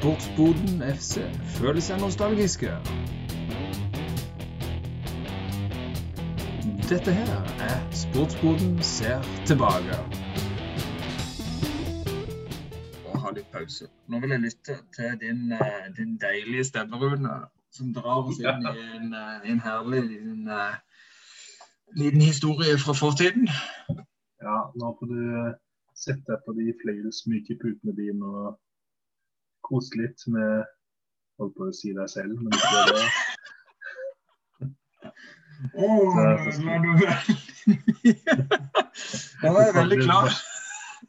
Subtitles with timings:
[0.00, 1.20] Sportsboden FC
[1.58, 2.70] føler seg nostalgiske.
[6.88, 7.32] Dette her
[7.66, 9.20] er Sportsboden ser
[9.50, 9.98] tilbake.
[13.10, 13.90] Og ha litt pause.
[14.08, 17.36] Nå vil jeg lytte til din, eh, din deilige stemme, Rune,
[17.70, 20.80] som drar oss inn i en, eh, en herlig liten, eh,
[22.00, 23.52] liten historie fra fortiden.
[24.48, 25.54] Ja, nå får du
[25.94, 28.58] sette deg på de fløyelsmyke putene dine og
[29.70, 30.68] kose litt med
[31.40, 32.58] Holdt på å si deg selv, men det.
[35.72, 37.36] Er du veldig
[39.40, 40.28] Nå er jeg veldig klar.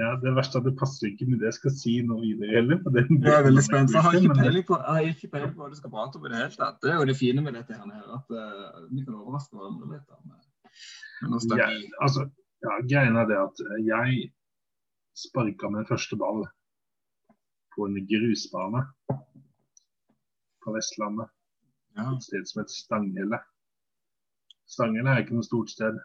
[0.00, 2.56] Ja, Det verste er at det passer ikke med det jeg skal si nå videre
[2.56, 2.80] heller.
[2.96, 3.92] Jeg er veldig spent.
[3.94, 6.80] Jeg har ikke Men- peiling på, hva du skal prate om i det hele tatt.
[6.82, 7.84] Det er jo det fine med dette her,
[8.16, 10.08] at uh, vi kan overraske hverandre litt.
[11.22, 11.68] Men, med Ja,
[12.00, 12.26] altså,
[12.64, 14.32] ja, greien er det at jeg
[15.14, 16.42] sparka med første ball
[17.74, 18.82] på en grusbane
[20.64, 21.30] på Vestlandet.
[21.96, 22.08] Ja.
[22.16, 23.40] Et sted som heter Stanghelle.
[24.66, 25.98] Stanghelle er ikke noe stort sted.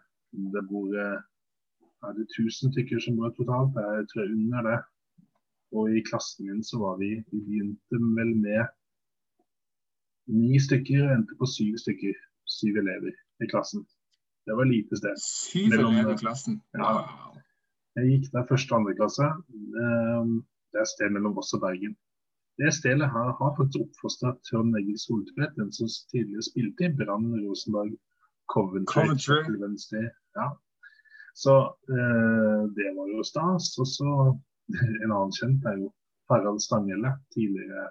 [0.54, 1.20] Det bor eh,
[2.06, 3.78] er det 1000 stykker som bor totalt.
[3.78, 4.78] Jeg tror jeg under det.
[5.76, 8.66] Og i klassen min så var vi Vi begynte vel med
[10.30, 12.14] ni stykker og endte på syv stykker.
[12.46, 13.86] Syv elever i klassen.
[14.46, 15.18] Det var lite sted.
[15.22, 16.62] Syv elever i klassen.
[16.74, 16.92] Ja.
[17.98, 19.26] Jeg gikk der første og andre klasse.
[19.82, 20.34] Ehm,
[20.70, 21.96] Det er et sted mellom Voss og Bergen.
[22.60, 27.30] Det stedet her har faktisk oppfostra Trond Egil Soltvedt, den som tidligere spilte i Brann,
[27.44, 27.94] Rosenborg,
[28.52, 29.06] Coventry.
[29.06, 30.02] Coventry.
[30.36, 30.48] Ja.
[31.34, 31.54] Så
[31.94, 33.70] eh, det var jo stas.
[33.80, 34.10] Og så
[35.04, 35.88] en annen kjent er jo
[36.30, 37.14] Harald Stanghelle.
[37.34, 37.86] Tidligere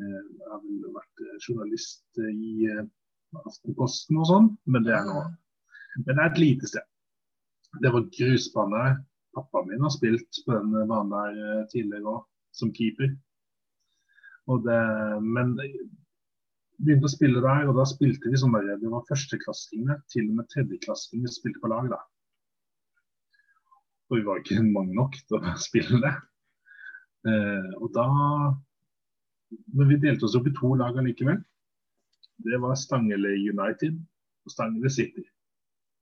[0.00, 2.84] eh, har vel vært eh, journalist i eh,
[3.46, 5.22] Aftenposten og sånn, men det er nå
[6.04, 6.84] Men det er et lite sted.
[7.80, 8.82] Det var grusbane.
[9.36, 13.12] Pappaen min har spilt på den banen der eh, tidligere òg, som keeper.
[14.50, 14.78] Og det,
[15.22, 15.54] men
[16.82, 20.40] begynte å spille der, og da spilte vi sånn der Det var førsteklassingene, til og
[20.40, 22.00] med tredjeklassingene spilte på lag da.
[24.10, 26.12] Og vi var ikke mange nok til å spille det.
[27.30, 28.08] Eh, og da
[29.76, 31.38] Men vi delte oss opp i to lag allikevel.
[32.42, 33.98] Det var Stangele United
[34.44, 35.26] og Stangele City.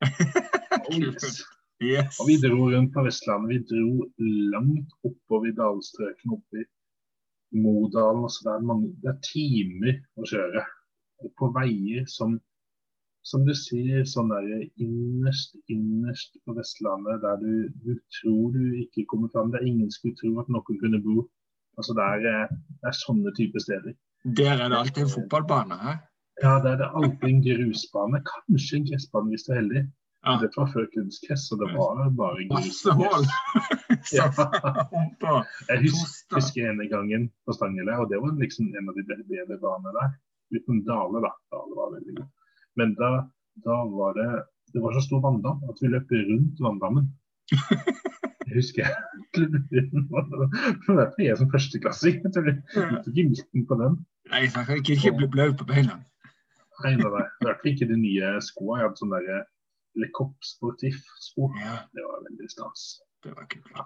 [0.91, 1.43] Oh, yes.
[1.81, 2.19] Yes.
[2.21, 3.51] Og vi dro rundt på Vestlandet.
[3.55, 4.11] Vi dro
[4.53, 8.27] langt oppover dalstrøkene, oppe i Modalen.
[8.29, 10.67] Altså det er, mange, det er timer å kjøre
[11.37, 12.39] på veier som
[13.23, 14.47] som du sier, sånn der
[14.81, 19.53] innerst, innerst på Vestlandet, der du, du tror du ikke kommer fram.
[19.55, 21.27] Der ingen skulle tro at noen kunne bo.
[21.79, 23.97] Altså det er, eh, det er sånne typer steder.
[24.39, 25.79] Der er det alltid en fotballbane.
[25.85, 26.01] her?
[26.43, 28.23] Ja, der er det alltid en grusbane.
[28.33, 29.85] Kanskje en gressbane hvis du er heldig.
[30.27, 30.35] Ja.
[30.43, 32.47] Det var før kunstgress, og det var bare.
[32.53, 33.25] Masse hull.
[34.17, 34.27] Ja.
[35.69, 39.59] Jeg husker, husker ene gangen på Stangele, og det var liksom en av de bedre-
[39.61, 40.13] banene der.
[40.57, 41.31] Uten Dale, da.
[41.55, 42.29] Dale var veldig god.
[42.81, 43.11] Men da,
[43.67, 44.29] da var det
[44.73, 47.09] Det var så stor vanndam at vi løp rundt vanndammen.
[48.51, 48.95] Jeg husker jeg.
[49.35, 49.43] Det
[50.99, 52.17] er jeg som førsteklassing.
[52.25, 53.99] Jeg tok gikk ikke midten på den.
[54.31, 56.01] Nei, jeg kan ikke bli blaut på beina.
[56.83, 57.27] Nei, nei, nei.
[57.27, 58.81] I hvert fall ikke de nye skoene.
[58.81, 59.45] Jeg hadde sånn der
[59.99, 61.01] Le Cop Sportif.
[61.21, 61.57] Sport.
[61.63, 63.01] Ja, Det var veldig stas.
[63.25, 63.81] det var kult.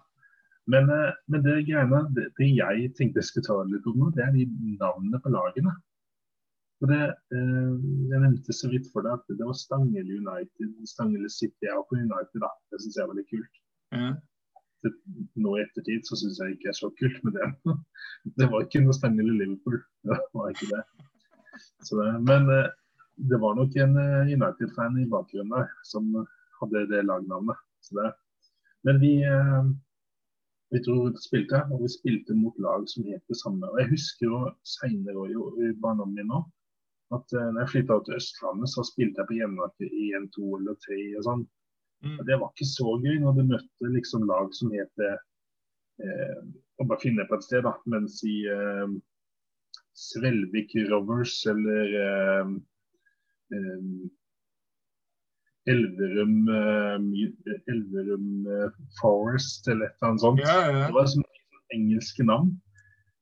[0.67, 4.11] Men, eh, men det greiene, det, det jeg tenkte jeg skulle ta litt om nå,
[4.17, 4.47] det er de
[4.81, 5.75] navnene på lagene.
[6.81, 7.01] For det,
[7.33, 7.73] eh,
[8.11, 11.99] Jeg nevnte så vidt for deg at det var Stangele United, Stangele City og på
[12.01, 12.41] United.
[12.41, 12.49] da.
[12.73, 13.61] Det syns jeg var litt kult.
[13.93, 14.15] Ja.
[14.85, 14.93] Det,
[15.41, 17.51] nå i ettertid så syns jeg ikke er så kult med det.
[18.39, 19.79] Det var ikke noe Stangele Liverpool.
[20.05, 20.83] Det var ikke det.
[21.87, 22.69] Så men eh,
[23.17, 26.11] det var nok en eh, United-fan i bakgrunnen der som
[26.61, 27.59] hadde det lagnavnet.
[27.85, 28.13] Så det.
[28.87, 29.65] Men vi, eh,
[30.75, 33.67] vi tror vi spilte, og vi spilte mot lag som het det samme.
[33.71, 36.43] Og Jeg husker jo seinere i barndommen min nå,
[37.15, 40.51] at eh, når jeg flytta til Østlandet, så spilte jeg på Jevnaker i 1, 2
[40.59, 41.47] eller 3 og sånn.
[42.05, 42.19] Mm.
[42.29, 45.15] Det var ikke så gøy når du møtte liksom lag som het det
[46.05, 46.45] eh,
[46.83, 47.75] og bare finne på et sted, da.
[47.91, 48.95] Mens i eh,
[49.95, 52.55] Svelvik Rovers eller eh, eh,
[55.67, 58.71] Elverum, eh, Elverum eh,
[59.01, 60.43] Forest eller et eller annet sånt.
[60.45, 60.87] Ja, ja.
[60.89, 61.25] Det var sånn
[61.73, 62.51] engelske navn.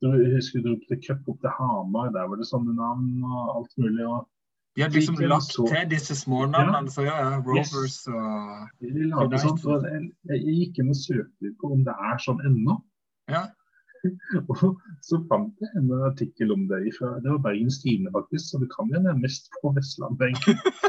[0.03, 3.23] Du jeg husker du dro til cup opp til Hamar, der var det sånne navn
[3.23, 4.03] og alt mulig.
[4.09, 4.27] og
[4.75, 6.91] De hadde liksom lagt så- til disse smånavnene.
[6.91, 9.39] Så ja, Rovers Rovers og United.
[9.39, 12.83] sånt, og jeg, jeg gikk inn og søkte på om det er sånn ennå.
[13.29, 13.47] Ja.
[14.51, 14.63] Og
[15.07, 18.71] så fant jeg en artikkel om det fra Det var Bergens Tidende, faktisk, så det
[18.75, 20.39] kan jo være mest på Vestlandet.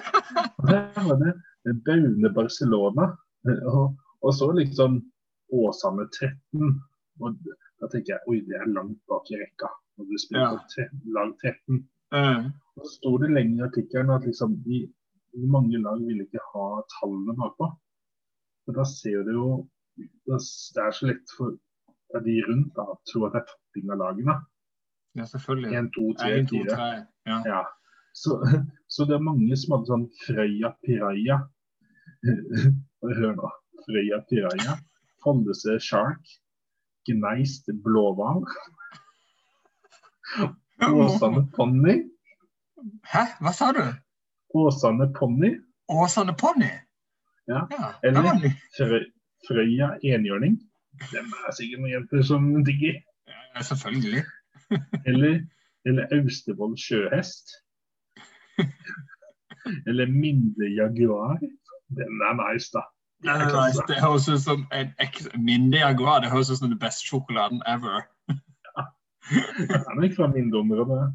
[0.59, 1.33] Og Der var det
[1.85, 3.09] Baune Barcelona,
[3.73, 5.01] og, og så liksom
[5.53, 6.81] Åsane 13.
[7.21, 7.37] Og
[7.81, 9.69] Da tenker jeg oi, det er langt bak i rekka.
[9.97, 10.87] Når du spiller Ja.
[11.17, 11.83] lag 13.
[12.17, 14.87] Eh, Så sto det lenge i artikkelen at liksom, de,
[15.45, 16.65] mange lag ville ikke ha
[16.95, 17.67] tallene bakpå.
[18.65, 19.47] For da ser du jo
[19.97, 21.53] Det er så lett for
[22.21, 24.35] de rundt da, tror tro at det er topping av lagene.
[25.17, 25.71] ja, selvfølgelig.
[25.79, 26.75] 1, 2, 3, 1, 2, 4.
[26.75, 27.05] 3.
[27.31, 27.37] Ja.
[27.45, 27.63] Ja.
[28.13, 28.37] Så,
[28.87, 31.39] så det er mange som hadde sånn Frøya Piraya.
[33.19, 33.49] Hør nå.
[33.87, 34.77] Frøya Piraya.
[35.23, 36.21] Follese Shark.
[37.09, 38.45] Gneist Blåhval.
[40.83, 41.95] Åsane Ponni.
[43.07, 43.81] Hæ, hva sa du?
[44.55, 45.53] Åsane Ponni.
[45.91, 46.69] Åsane Ponni?
[47.47, 47.93] Ja, ja.
[48.03, 49.09] eller-
[49.47, 50.57] Frøya Enhjørning.
[51.11, 53.01] Dem er sikkert noen jenter som digger.
[53.27, 54.23] Ja, selvfølgelig.
[55.09, 55.43] Eller,
[55.85, 57.51] eller Austevoll Sjøhest.
[59.87, 61.37] Eller mindre Jaguar.
[61.97, 62.81] Den er nice, da.
[63.23, 63.83] Det, er nice.
[63.87, 64.89] det høres ut som en
[65.49, 66.23] mindre Jaguar.
[66.23, 68.01] Det høres ut som den beste sjokoladen ever.
[69.69, 71.11] Den er nok fra mindre områder.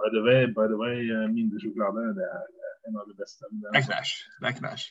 [0.00, 0.96] By the way, by the way
[1.36, 3.42] mindre sjokolade det er eh, en av de beste.
[3.62, 4.10] Det er.
[4.40, 4.84] Det er knæsj.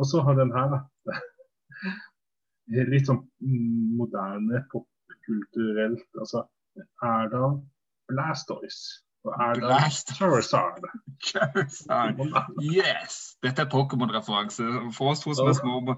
[0.00, 0.78] Og så har den her, da.
[2.70, 3.24] Litt sånn
[3.98, 6.06] moderne, popkulturelt.
[6.18, 6.44] Altså
[7.02, 7.60] Erdal
[8.10, 9.74] Blastoise og Erdal.
[10.16, 10.86] Charizard.
[11.20, 12.20] Charizard.
[12.64, 13.36] Yes!
[13.44, 14.64] Dette er Pokémon-referanse.
[14.96, 15.96] For oss to som er små,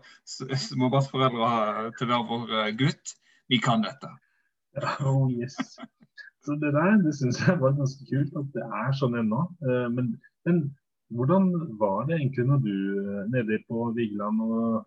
[0.67, 3.15] småbarnsforeldre til hver vår eh, gutt,
[3.53, 4.11] vi kan dette.
[5.05, 5.59] Oh yes.
[6.43, 9.45] Så det der det syns jeg var ganske kult at det er sånn ennå.
[9.63, 10.15] Eh, Men,
[10.49, 10.63] men
[11.13, 14.83] hvordan var det egentlig når du eh, nede på Vigeland og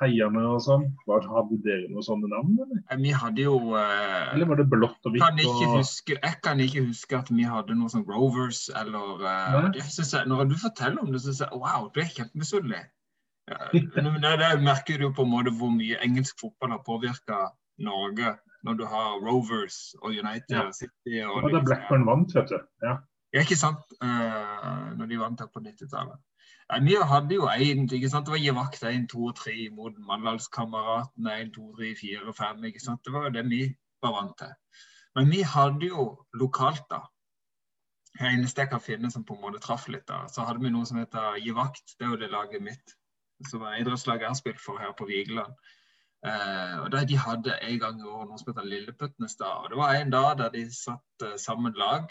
[0.00, 3.00] Heiane og sånn, hadde dere noen sånne navn, eller?
[3.02, 5.74] Vi hadde jo uh, Eller var det blått og kan ikke Og...
[5.80, 10.22] huske, jeg kan ikke huske at vi hadde noe sånn Rovers eller uh, det jeg,
[10.30, 12.84] Når du forteller om det, så sier jeg wow, du er kjempemisunnelig.
[13.50, 17.50] Ja, det, det merker du på en måte hvor mye engelsk fotball har påvirka
[17.84, 18.36] Norge.
[18.64, 20.66] Når du har Rovers og United Ja.
[20.76, 22.58] City og Og da Blackburn vant, vet du.
[22.84, 22.98] Ja.
[23.32, 23.92] Ja, ikke sant?
[24.02, 26.18] Uh, når de vant her på 90-tallet.
[26.70, 27.86] Ja, Vi hadde jo én.
[27.86, 32.64] Det var givakt 1, 2 og 3 mot Mandalskameratene 1, 2, 3, 4, 5.
[32.64, 33.04] ikke sant?
[33.04, 33.62] Det var jo det vi
[34.02, 34.52] var vant til.
[35.14, 37.00] Men vi hadde jo lokalt, da.
[38.18, 40.70] Det eneste jeg kan finne som på en måte traff litt, da, så hadde vi
[40.70, 41.94] noe som heter Givakt.
[41.98, 42.96] Det er jo det laget mitt.
[43.50, 45.54] Som er idrettslaget jeg har spilt for her på Vigeland.
[46.26, 49.62] Uh, og da De hadde en gang i året noe som heter Lilleputtnes dag.
[49.64, 52.10] Og det var en dag der de satt uh, sammen lag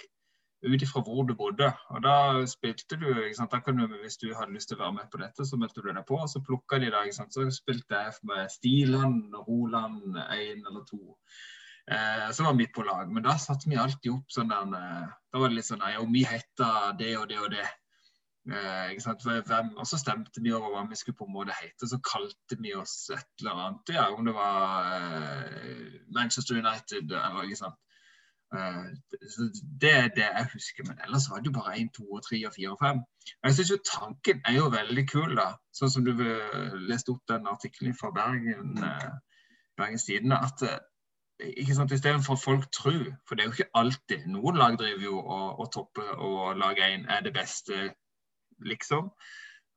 [0.66, 1.70] ut ifra hvor du bodde.
[1.94, 2.16] Og da
[2.50, 3.08] spilte du?
[3.14, 5.92] Da du, Hvis du hadde lyst til å være med på dette, så meldte du
[5.92, 7.14] deg på, og så plukka de deg.
[7.16, 11.16] Så spilte jeg med Stiland Roland én eller to.
[11.90, 13.12] Eh, så var vi på lag.
[13.12, 15.96] Men da satte vi alltid opp sånn der eh, Da var det litt sånn Nei,
[15.98, 17.66] og vi heta det og det og det.
[18.50, 18.94] Eh?
[19.48, 21.90] Hvem, og så stemte vi over hva vi skulle på en måte hete.
[21.90, 23.94] Så kalte vi oss et eller annet.
[23.96, 27.80] Ja, om det var eh, Manchester United eller ikke sant.
[28.54, 28.86] Eh,
[29.82, 30.84] det er det jeg husker.
[30.88, 33.02] Men ellers var det jo bare 1, 2, og 3, og 4 og 5.
[33.44, 35.50] Jeg syns jo tanken er jo veldig kul, da.
[35.76, 39.10] Sånn som du eh, leste opp den artikkelen fra Bergen, eh,
[39.78, 40.40] Bergens Tidende.
[40.50, 40.66] at
[41.40, 45.06] ikke sant, Istedenfor at folk tror, for det er jo ikke alltid Noen lag driver
[45.06, 47.94] jo og, og topper og lag én er det beste,
[48.60, 49.08] liksom.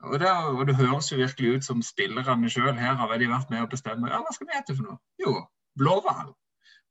[0.02, 3.62] Og det, og det høres jo virkelig ut som spillerne sjøl her har vært med
[3.62, 4.98] å bestemme ja, hva skal vi hete for noe.
[5.22, 5.36] Jo,
[5.78, 6.32] blåhval.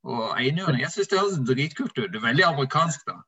[0.03, 0.81] Og einhjørning.
[0.81, 2.09] Jeg syns det høres dritkult ut.
[2.09, 3.19] Det er veldig amerikansk, da.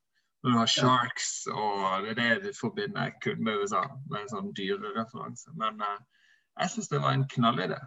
[0.43, 4.23] Når du har sharks, og det er det du forbinder jeg kun med USA, med
[4.23, 5.53] en sånn dyrereferanse.
[5.59, 6.01] Men uh,
[6.59, 7.79] jeg syns det var en knallidé.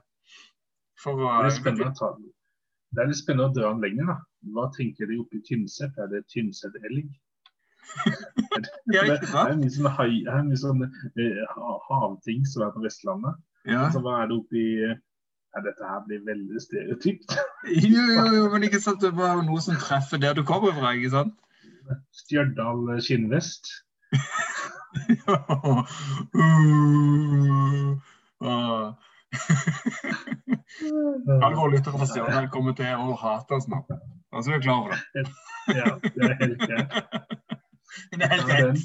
[1.03, 1.93] For å Det er spennende.
[2.95, 4.17] Det er litt spennende å dra den lenger, da.
[4.57, 5.99] Hva tenker de oppe i Tynset?
[6.01, 7.11] Er det Tynset-elg?
[8.07, 8.63] Det,
[8.95, 10.11] ikke det er mye sånn, hai,
[10.47, 11.59] mye sånn eh,
[11.91, 13.37] havting som er på Vestlandet.
[13.67, 13.85] Ja.
[13.85, 14.65] Altså, hva er det oppi
[15.57, 17.37] ja, Dette her blir veldig stereotypt.
[17.67, 20.93] Jo, jo, jo, men ikke sant, det var noe som treffer der du kommer fra,
[20.95, 21.35] ikke sant?
[22.15, 23.67] Stjørdal skinnvest.
[28.45, 28.47] uh,
[31.43, 33.79] Alle våre lyttere fra Stjørdal kommer til å hate oss nå.
[34.31, 35.01] Altså, så er klar over det.
[35.75, 36.91] Ja, det er helt greit.
[38.13, 38.81] Det er helt greit.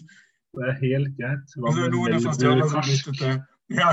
[0.56, 1.48] Det er helt greit.
[1.60, 2.32] Hva er med som
[2.72, 3.12] karsk?
[3.76, 3.92] Ja.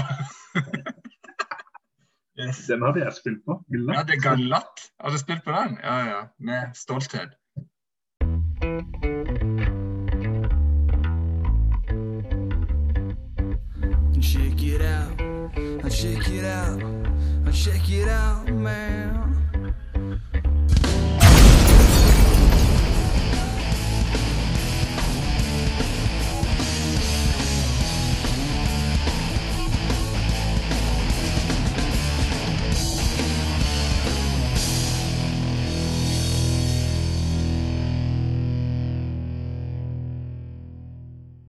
[2.40, 2.66] Yes.
[2.66, 3.64] Den hadde jeg spilt på.
[3.70, 5.78] Ja, det er galatt Har du spilt på den?
[5.82, 6.20] Ja, ja.
[6.38, 7.34] Med stolthet.
[14.22, 15.18] Check it out,
[15.90, 16.82] check it out,
[17.54, 19.37] check it out, man.